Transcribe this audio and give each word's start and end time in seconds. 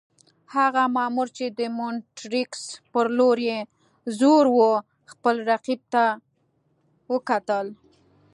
هغه 0.55 0.83
مامور 0.95 1.27
چې 1.37 1.45
د 1.59 1.61
مونټریکس 1.77 2.63
پر 2.91 3.05
لور 3.17 3.37
یې 3.49 3.59
زور 4.19 4.45
وو، 4.55 4.71
خپل 5.11 5.35
رقیب 5.51 5.81
ته 5.93 6.03
وکتل. 7.13 7.67